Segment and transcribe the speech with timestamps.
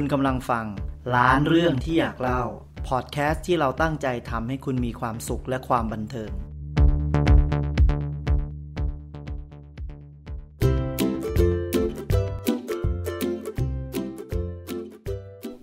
[0.00, 0.66] คุณกำลังฟัง
[1.16, 2.42] ล้านเรื่องที่อยากเล่า
[2.88, 6.32] พอดแคสต์ที่เราตั้งใจทำให้คุณมีความสุขและความบันเทิง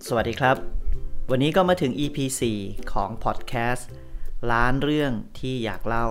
[0.06, 0.56] สวัสดีครับ
[1.30, 2.18] วันนี้ก็มาถึง EP
[2.56, 3.88] 4 ของพอดแคสต์
[4.52, 6.08] ล้านเรื่องที่อยากเล่า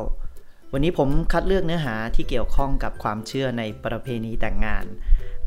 [0.73, 4.87] วันนี้ผมคัดเลือกเนื้อหาที่เกี่ยวข้องกับความเชื่อในประเพณีแต่งงาน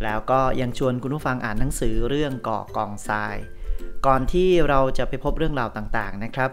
[0.04, 3.36] แล้วก็ยังชวนคุณผู้ฟังอ่านหนังสือเรื่องก่อกองทราย
[4.06, 6.50] ก่อนที่เราจะไปพบเรื่องราวต่างๆนะครับ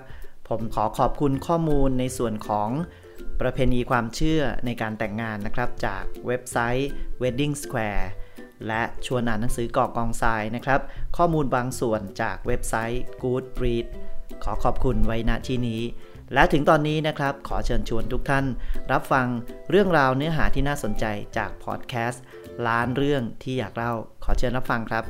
[0.49, 2.69] ผมขอขอบคุณข้อมูลในส่วนของ
[3.41, 6.89] ประเพณีความเชื่อในการแต่งงานนะครับ จากเว็บไซต์
[7.21, 8.05] Wedding Square
[8.67, 10.81] และชวนอ่านหนังสือก่อกองทรายนะครับ
[11.17, 13.85] ข้อมูลบางส่วนจากเว็บไซต์ Goodread
[14.43, 15.81] ขอขอบคุณไว้ณที่นี้
[16.33, 18.45] และถึงตอนนี้นะครับ ขอเชิญชวนทุกท่าน
[18.91, 19.27] รับฟัง
[19.69, 21.05] เรื่องราวเนื้อหาที่น่าสนใจ
[21.37, 22.23] จากพอดแคสต์
[22.67, 23.93] ล้านเรื่องที่อยากเล่า
[24.23, 25.05] ขอเชิญรับฟังครับ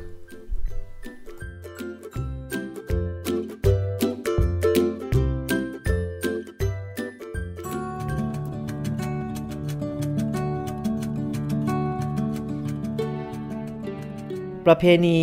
[14.68, 15.20] ประเพณี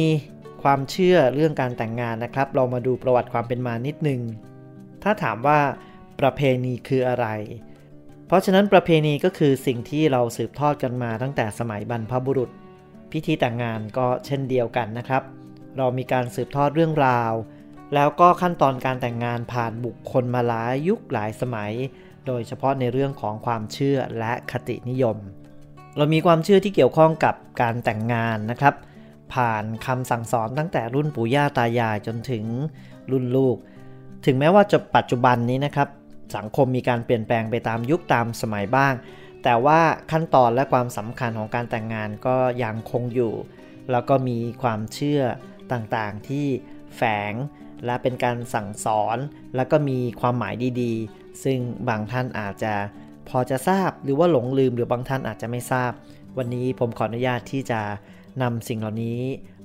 [0.62, 4.20] ความเชื่อเรื่องการแต่งงานนะครับ เรามาดูประวัติความเป็นมานิดนึง
[5.02, 5.58] ถ้าถามว่า
[6.20, 7.26] ประเพณีคืออะไร
[8.30, 12.50] เพราะฉะนั้นประเพณีก็คือสิ่งที่เราสืบทอดกันมาตั้งแต่สมัยบรรพบุรุษ
[13.12, 15.22] พิธีแต่งงานก็เช่นเดียวกันนะครับ
[15.76, 17.32] เรามีการสืบทอดเรื่องราว
[17.94, 21.72] แล้วก็ขั้นตอนการแต่งงานผ่านบุคคลมาหลายยุคหลายสมัย
[22.26, 25.16] โดยเฉพาะในเรื่องของความเชื่อและคตินิยม
[25.96, 28.74] เรามีความเชื่อที่เกี่ยวข้องกับการแต่งงานนะครับ
[29.34, 32.44] ผ่านคำสั่งสอนตั้งแต่รุ่นปู่ย่าตายายจนถึง
[33.10, 33.56] รุ่นลูก
[34.26, 35.88] ถึงแม้ว่าจะปัจจุบันนี้นะครับ
[36.36, 38.94] สังคมมีการเปลี่ยนแปลงไปตามยุคตามสมัยบ้าง
[39.44, 43.34] แต่ว่าขั้นตอนและความสำคัญของการแต่งงานก็ยังคงอยู่
[43.90, 45.22] แล้วก็มีความเชื่อ
[45.72, 46.46] ต่างๆที่
[46.96, 47.34] แฝง
[47.84, 49.18] และเป็นการสั่งสอน
[49.56, 52.74] แล้วก็มีความหมายดีๆ ซึ่งบางท่านอาจจะ
[53.28, 55.92] พอจะทราบหรือว่าหลงลืมหรือบางท่านอาจจะไม่ทราบ
[56.38, 57.80] วันนี้ผมขออนุญาตที่จะ
[58.42, 59.18] นำสิ่งเหล่านี้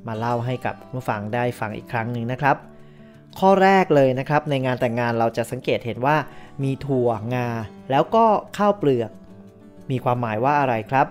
[0.07, 2.55] มาเล่าให้กับผู้ฟังได้ฟังอีกครั้งหนึ่งนะครับ
[3.39, 6.17] ข้อแรกเลยนะครับ ในงานแต่งงานเราจะสังเกตเห็นว่า
[6.63, 7.47] มีถั่วงา
[7.91, 8.25] แล้วก็
[8.57, 9.11] ข้าวเปลือก
[9.91, 11.07] มีความหมายว่าอะไรครับ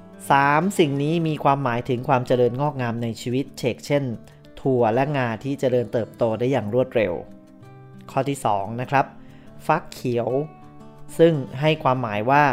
[0.00, 0.78] 3.
[0.78, 4.04] สิ่งนี้มีความหมายถึงความเจริญงอกงามในชีวิตเชกเช่น
[4.60, 7.12] ถั่วและงาที่เจริญเติบโตได้อย่างรวดเร็ว
[8.10, 9.06] ข้อที่ 2 นะครับ
[9.66, 10.28] ฟักเขียว
[11.18, 12.44] ซึ่งให้ความหมายว่า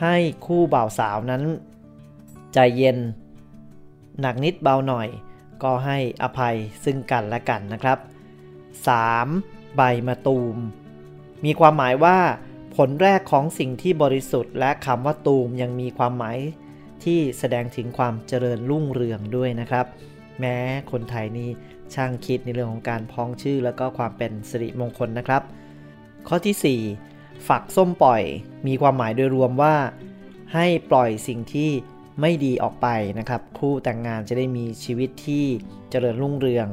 [0.00, 0.16] ให้
[0.46, 1.42] คู่บ่าวสาวนั้น
[2.54, 2.98] ใจเย็น
[4.20, 5.08] หนักนิดเบาหน่อย
[5.62, 7.98] ก็ให้อภัยซึ่งกันและกันนะครับ
[8.84, 9.76] 3.
[9.76, 10.56] ใบมะตูม
[11.44, 12.18] มีความหมายว่า
[12.76, 16.38] ผลแรกของสิ่งที่บริสุทธิ์ และคำว่าตูมยังมีความหมาย
[17.04, 19.86] ที่แสดงถึงความเจริญรุ่งเรืองด้วยนะครับ
[20.40, 20.56] แม้
[20.90, 21.50] คนไทยนี่
[21.94, 25.42] ช่างคิดในเรื่องของการพ้องชื่อแล้วก็ความเป็นสิริมงคลนะครับ
[26.28, 28.22] ข้อที่ 4 ฝักส้มปล่อย
[28.66, 29.74] มีความหมายโดยรวมว่า
[30.54, 31.70] ให้ปล่อยสิ่งที่
[32.20, 32.88] ไม่ดีออกไป
[33.18, 35.44] นะครับ คู่แต่งงานจะได้มีชีวิตที่
[35.90, 36.68] เจริญรุ่งเรือง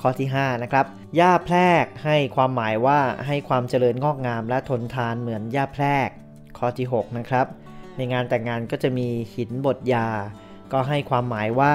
[0.00, 6.08] ข้อที่ 5 นะครับหญ้าแพรกให้ความหมายว่าให้ความเจริญงอกงามและทนทานเหมือนหญ้าแพรก
[6.58, 7.46] ข้อที่ 6 นะครับ
[7.96, 10.08] ในงานแต่งงานก็จะมีหินบดยา
[10.72, 11.72] ก็ให้ความหมายว่า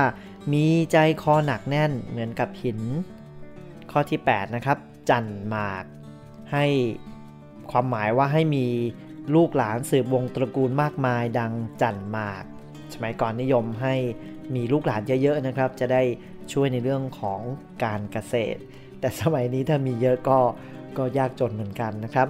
[0.54, 2.80] มีใจคอหนักแน่นเหมือนกับหิน
[3.92, 4.78] ข้อที่ 8 นะครับ
[5.10, 5.86] จันหมาก
[6.52, 6.66] ให้
[7.72, 8.66] ความหมายว่าให้มี
[9.36, 12.44] ลูกหลานสืบวงตระกูลมากมายดังจันหมาก
[12.94, 13.96] สมัยก่อนนิยมให้
[14.56, 16.02] มีลูกหลานเยอะๆนะครับ จะได้
[16.54, 17.42] ช่วยในเรื่องของ
[17.84, 18.60] การเกษตร
[19.00, 20.40] แต่สมัยนี้ถ้ามีเยอะก็
[20.98, 22.28] ก็ยากจนเหมือนกันนะครับ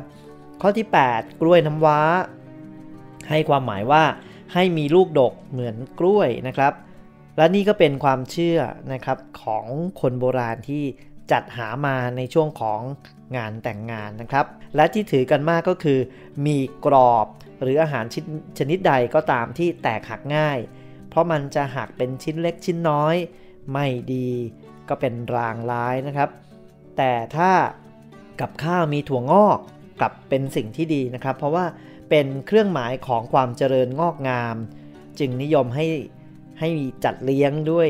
[0.61, 1.99] ข้อที่ 8 กล้วยน้ำว้า
[3.29, 4.03] ให้ความหมายว่า
[4.53, 6.73] ให้มีลูกดกเหมือนกล้วยนะครับ
[7.37, 8.59] และนี่ก็เป็นความเชื่อ
[8.93, 9.65] นะครับของ
[10.01, 10.83] คนโบราณที่
[11.31, 12.81] จัดหามาในช่วงของ
[13.37, 14.45] งานแต่งงานนะครับ
[14.75, 15.99] และที่ถือกันมากก็คือ
[16.45, 17.27] มีกรอบ
[17.61, 18.15] หรืออาหารช
[18.57, 20.59] ชนิดใดก็ตามที่แตกหักง่าย
[21.09, 23.15] เพราะมันจะหักเป็นชิ้นเล็กชิ้นน้อย
[23.71, 24.29] ไม่ดี
[24.89, 26.29] ก็เป็นรางร้ายนะครับ
[26.97, 27.51] แต่ถ้า
[28.41, 29.59] กับข้าวมีถั่วงอก
[29.99, 31.65] กลับเป็นสิ่งที่ดีนะครับ เพราะว่า
[32.09, 34.55] เป็นเครื่องหมายของความเจริญงอกงาม
[35.19, 35.87] จึงนิยมให้
[36.59, 36.69] ให้
[37.03, 37.89] จัดเลี้ยงด้วย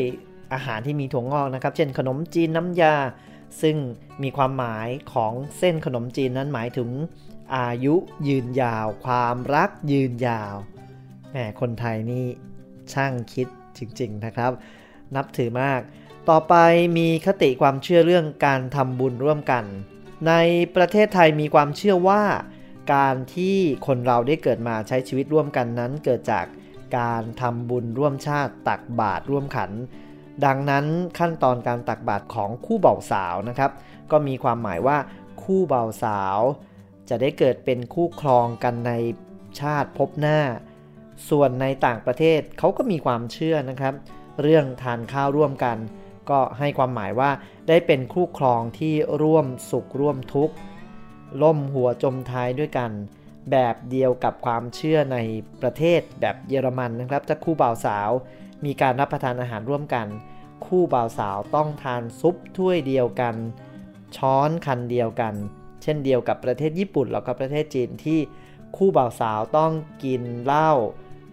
[0.54, 2.96] อาหารที่มีถั่วงอกนะครับ เช่นขนมจีนน้ำยา
[3.62, 3.78] ซึ่ง
[4.24, 6.90] มีความหมายของเส้นขนมจีนนั้นหมายถึง
[7.56, 7.96] อายุ
[8.28, 10.56] ยืนยาว ความรักยืนยาว
[11.32, 12.26] แหมคนไทยนี่
[12.94, 13.48] ช่างคิด
[13.78, 14.52] จริง ๆนะครับ
[15.16, 15.82] นับถือมาก
[16.30, 16.56] ต่อไป
[16.98, 19.64] มีคติความเชื่อเรื่องการทำบุญร่วมกัน
[20.28, 20.34] ใน
[20.76, 22.24] ประเทศไทยมีความเชื่อว่า
[22.94, 23.58] การที่
[23.88, 26.46] คนเราได้เกิดมาใช้ชีวิตร่วมกันนั้น เกิดจาก
[26.98, 29.72] การทำบุญร่วมชาติตักบาตรร่วมขัน
[30.46, 30.86] ดังนั้น
[31.20, 33.72] ขั้นตอนการตักบาตรของคู่เบ่าสาวนะครับ
[34.12, 34.98] ก็มีความหมายว่า
[35.44, 36.40] คู่เบ่าสาว
[37.10, 38.92] จะได้เกิดเป็นคู่ครองกันใน
[39.60, 40.40] ชาติพบหน้า
[41.30, 43.94] ส่วนในต่างประเทศเขาก็มีความเชื่อนะครับ
[44.42, 45.78] เรื่องทานข้าวร่วมกัน
[46.30, 47.32] ก็ให้ความหมายว่า
[47.68, 50.56] ได้เป็นคู่ครองที่ร่วมสุขร่วมทุกข์
[51.42, 52.92] ล่มหัวจมท้ายด้วยกัน
[53.52, 55.18] แบบเดียวกับความเชื่อใน
[55.62, 58.10] ประเทศแบบเยอรมันนะครับถ้าคู่บ่าวสาว
[58.66, 60.08] มีการรับประทานอาหารร่วมกัน
[60.66, 63.36] คู่บ่าวสาวต้องทานซุปถ้วยเดียวกัน
[64.18, 65.34] ช้อนคันเดียวกัน
[65.84, 68.20] เช่นเดียวกับประเทศญี่ปุ่นแล้วก็ประเทศจีนที่
[68.78, 69.72] คู่บ่าวสาวต้อง
[70.04, 70.72] กินเหล้า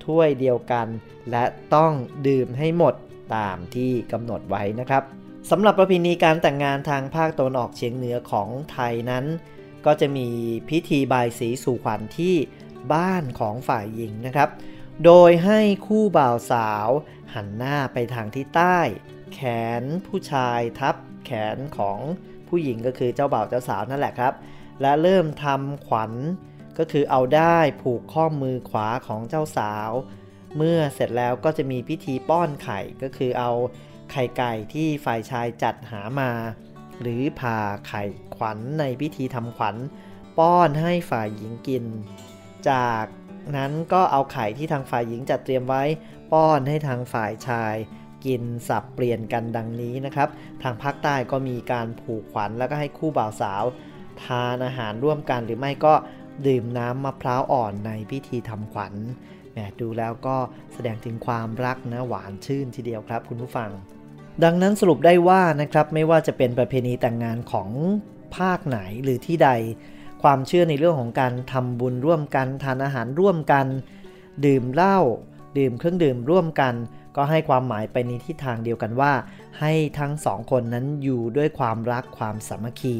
[0.05, 0.87] ถ้วยเดียวกัน
[1.31, 1.45] และ
[1.75, 1.93] ต้อง
[2.27, 2.95] ดื่มให้หมด
[3.37, 5.03] ตามที่กำหนดไว้นะครับ
[5.51, 9.25] สำหรับประเพณีการแต่งงานทางภาคตะวันออกเฉียงเหนือของไทยนั้น
[9.87, 10.29] ก็จะมี
[10.69, 12.35] พิธีบายสีสู่ขวัญที่
[12.93, 14.49] บ้านของฝ่ายหญิงนะครับ
[15.05, 16.89] โดยให้คู่บ่าวสาว
[17.35, 18.79] หันหน้าไปทางที่ใต้
[19.33, 19.41] แข
[19.81, 21.99] นผู้ชายทับแขนของ
[22.49, 24.33] ผู้หญิงก็คือเจ้าบ่าวเจ้าสาวนั่นแหละครับ
[24.81, 26.13] และเริ่มทำขวัญ
[26.79, 29.91] ก็คือเอาได้ผูกข้อมือขวาของเจ้าสาว
[30.57, 33.53] เมื่อเสร็จแล้วก็จะมีพิธีป้อนไข่ก็คือเอา
[34.13, 36.31] ไข่ไก่ที่ฝ่ายชายจัดหามา
[37.01, 37.59] หรือผ่า
[37.89, 38.03] ไข่
[38.37, 39.77] ขวัญในพิธีทำขวัญ
[40.39, 41.85] ป้อนให้ฝ่ายหญิงกิน
[42.71, 43.07] จาก
[43.57, 45.83] นั้นก็เอาไข่ที่ทางฝ่ายหญิงจัดเตรียมไว้
[46.33, 47.75] ป้อนให้ทางฝ่ายชาย
[48.27, 50.29] กินสับเปลี่ยนกันดังนี้นะครับ
[50.63, 53.65] ทางภาคใต้ก็มีการผูกขวัญแล้วก็ให้คู่บ่าวสาว
[54.25, 55.95] ทานอาหารร่วมกันหรือไม่ก็
[56.47, 58.95] ดื่มน้ำมะพร้าวอ่อนในพิธีทำขวัญ
[59.53, 60.37] แหมดูแล้วก็
[60.75, 63.71] แสดงถึงความรักนะหวานชื่นทีเดียวครับคุณผู้ฟัง
[64.45, 67.71] ดังนั้นสรุปได้ว่านะครับไม่ว่าจะเป็นประเพณีแต่งงานของ
[68.37, 69.51] ภาคไหนหรือที่ใด
[70.23, 73.67] ความเชื่อในเรื่องของการทำบุญร่วมกันทานอาหารร่วมกัน
[74.47, 74.99] ดื่มเหล้า
[75.59, 76.75] ดื่มเครื่องดื่มร่วมกัน
[77.17, 79.13] ก็ให้ความหมายไปในทิศทางเดียวกันว่า
[79.61, 82.97] ให้ทั้งสองคนนั้นอยู่ด้วยความรักความสามัคคี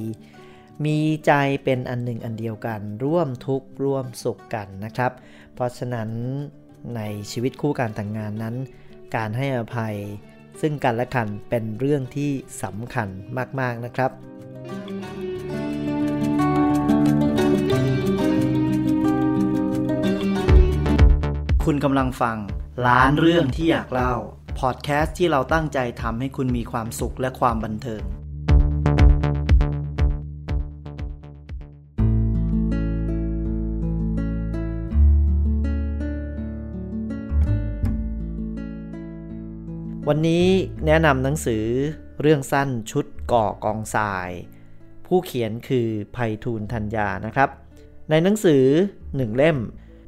[0.85, 1.33] มีใจ
[1.65, 5.13] เป็นอันหนึ่งอันเดียวกัน ร่วมทุกข์ร่วมสุขกันนะครับ
[5.55, 6.11] เพราะฉะนั้น
[6.97, 8.55] ในชีวิตคู่การแต่งงานนั้น
[9.17, 9.97] การให้อภัย
[10.61, 12.31] ซึ่งกันและกันเป็นเรื่องที่
[12.63, 13.09] สำคัญ
[13.61, 14.11] มาก ๆ นะครับ
[21.65, 22.37] คุณกำลังฟัง
[22.87, 24.15] ล้านเรื่องที่อยากเล่า
[24.61, 28.03] พอดแคสต์ที่เราตั้งใจทำให้คุณมีความสุขและความบันเทิง
[40.09, 40.47] วันนี้
[40.87, 41.65] แนะนำหนังสือ
[42.21, 44.31] เรื่องสั้นชุดก่อกองทราย
[45.07, 47.49] ผู้เขียนคือภัยทูลธัญญานะครับ
[48.11, 48.65] ในหนังสือ
[49.01, 49.59] 1 เล่ม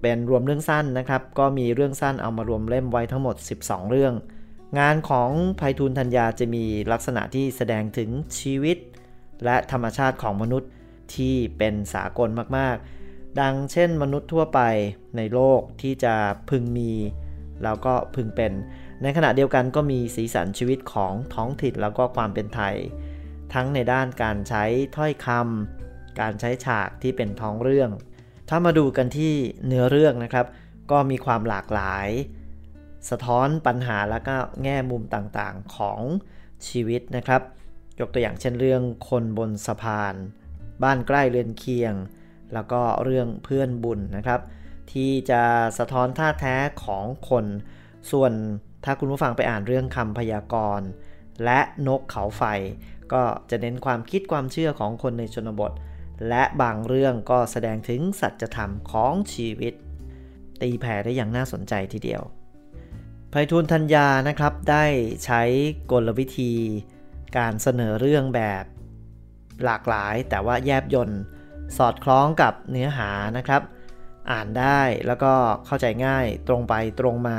[0.02, 4.14] เป็นรวมเรื่องสั้นนะครับ ก็มีเรื่องสั้นเอามารวมเล่มไว้ทั้งหมด 12 เรื่อง
[4.78, 5.30] งานของ
[5.60, 8.76] ภัยทูลธัญญาจะมีลักษณะที่แสดงถึงชีวิต
[9.44, 10.70] และธรรมชาติของมนุษย์
[11.14, 14.60] ที่เป็นสากลมากๆ ดังเช่นมนุษย์ทั่วไป
[15.16, 16.14] ในโลกที่จะ
[16.50, 16.92] พึงมี
[17.62, 18.52] แล้วก็พึงเป็น
[19.02, 22.76] ในขณะเดียวกันก็มีสีสันชีวิตของท้องถิ่นแล้วก็ความเป็นไทย
[23.54, 24.64] ทั้งในด้านการใช้
[24.96, 27.90] ถ้อยคำการใช้ฉากที่เป็นท้องเรื่อง
[28.48, 29.34] ถ้ามาดูกันที่
[29.66, 30.46] เนื้อเรื่องนะครับ
[30.90, 32.08] ก็มีความหลากหลาย
[33.10, 36.00] สะท้อนปัญหาและก็แง่มุมต่างๆของ
[36.68, 37.42] ชีวิตนะครับ
[38.00, 40.14] ยกตัวอย่างเช่นเรื่องคนบนสะพาน
[40.82, 41.94] บ้านใกล้เรือนเคียง
[42.54, 44.40] แล้วก็เรื่องเพื่อนบุญนะครับ
[44.92, 45.42] ที่จะ
[45.78, 47.46] สะท้อนท่าแท้ของคน
[48.10, 48.32] ส่วน
[48.84, 50.88] ถ้าคุณผู้ฟังไปอ่านเรื่องคำพยากรณ์
[51.44, 52.42] และนกเขาไฟ
[53.12, 55.72] ก็จะเน้นความคิดความเชื่อของคนในชนบท
[56.28, 59.74] และบางเรื่องก็แสดงถึงสัจธรรมของชีวิต
[60.60, 62.22] ตีแผ่ได้อย่างน่าสนใจทีเดียว
[63.30, 64.84] ไพฑูรย์ธัญญานะครับได้
[65.24, 65.42] ใช้
[65.90, 66.52] กลวิธี
[67.36, 68.64] การเสนอเรื่องแบบ
[69.64, 71.20] หลากหลายแต่ว่าแยบยนต์
[71.76, 73.62] สอดคล้องกับเนื้อหานะครับ
[74.30, 75.32] อ่านได้แล้วก็
[75.66, 77.38] เข้าใจง่ายตรงไปตรงมา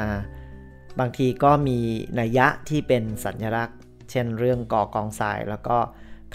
[0.99, 1.79] บางทีก็มี
[2.19, 3.77] นัยยะที่เป็นสัญลักษณ์
[4.11, 5.77] เช่นเรื่องก่อกองทรายแล้วก็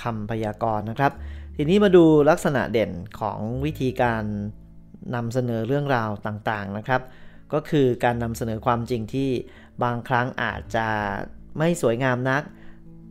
[0.02, 1.12] คำพยากรณ์นะครับ
[1.56, 2.90] ทีนี้มาดูลักษณะเด่น
[3.20, 4.24] ของวิธีการ
[5.14, 7.02] นำเสนอเรื่องราวต่างๆนะครับ
[7.52, 9.30] ก็คือการนำเสนอความจริงที่
[9.82, 10.88] บางครั้งอาจจะ
[11.58, 12.42] ไม่สวยงามนัก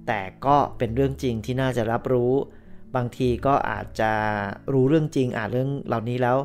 [0.07, 2.33] แต่ก็เป็นเรื่องจริงที่น่าจะรับรู้
[2.95, 4.11] บางทีก็อาจจะ
[4.73, 6.37] รู้เรื่องจริงอ่านเรื่องเหล่านี้แล้ว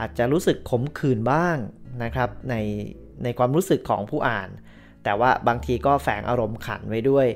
[0.00, 1.56] อาจจะรู้สึกขมขื่นบ้าง
[2.02, 2.54] นะครับ ใน
[3.24, 4.48] ในความรู้สึกของผู้อ่าน
[5.04, 7.26] แต่ว่าบางทีก็แฝงอารมณ์ขันไว้ด้วย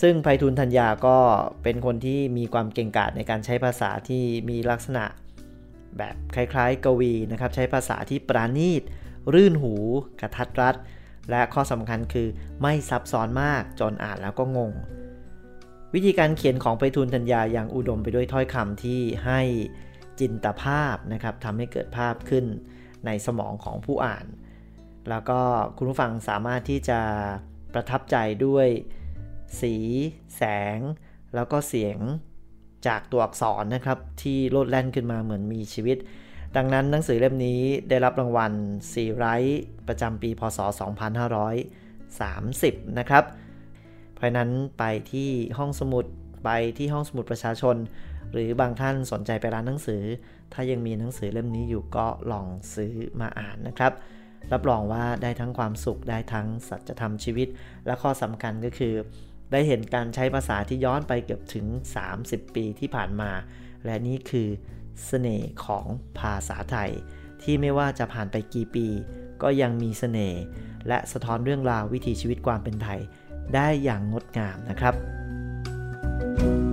[0.00, 1.18] ซึ่งไพฑูรย์ธัญญาก็
[1.62, 5.04] เป็นคนที่มีความเก่งกาจในการใช้ภาษาที่มีลักษณะ
[5.98, 8.82] แบบคล้ายๆ กวีนะครับ ใช้ภาษาที่ปราณีต
[9.34, 9.74] รื่นหู
[10.20, 10.76] กระทัดรัด
[11.30, 12.28] และข้อสำคัญคือ
[12.62, 14.72] ไม่ซับซ้อนมากจนอ่านแล้วก็งง
[15.94, 19.40] วิธีการเขียนของไปทุนธัญญาอย่างอุดมไปด้วยถ้อยคำที่ให้
[20.20, 22.44] จินตภาพนะครับทำให้เกิดภาพขึ้น
[23.06, 24.26] ในสมองของผู้อ่าน
[25.10, 25.40] แล้วก็
[25.76, 27.00] คุณผู้ฟังสามารถที่จะ
[27.74, 28.68] ประทับใจด้วย
[29.60, 29.74] สี
[30.36, 30.42] แส
[30.76, 30.78] ง
[31.34, 31.98] แล้วก็เสียง
[32.86, 35.96] จากตัวอักษรนะครับ ที่โลดแล่นขึ้นมาเหมือนมีชีวิต
[36.56, 38.52] ดังนั้นหนังสือเล่มนี้ได้รับรางวัล
[38.92, 40.58] ซีไรท์ประจำปีพศ
[41.78, 43.24] 2530 นะครับ
[44.14, 46.04] เพราะนั้นไปที่ห้องสมุด
[46.44, 47.76] ไปที่ห้องสมุดประชาชน
[48.32, 50.02] หรือบางท่านสนใจไปร้านหนังสือ
[50.52, 53.92] ถ้ายังมีหนังสือเล่มนี้อยู่ก็ลองซื้อมาอ่านนะครับ
[54.52, 57.48] รับรองว่าได้ทั้งความสุขได้ทั้งสัจธรรมชีวิต
[57.86, 58.94] และข้อสำคัญก็คือ
[59.52, 61.66] ได้เห็นการใช้ภาษาที่ย้อนไปเกือบถึง
[62.10, 63.30] 30 ปีที่ผ่านมา
[63.84, 64.48] และนี่คือ
[65.06, 65.86] เสน่ห์ของ
[66.18, 66.90] ภาษาไทย
[67.42, 68.86] ที่ไม่ว่าจะผ่านไปกี่ปี
[69.42, 70.40] ก็ยังมีเสน่ห์
[70.88, 73.00] และสะท้อนเรื่องราววิถีชีวิตความเป็นไทย
[73.54, 76.67] ได้อย่างงดงามนะครับ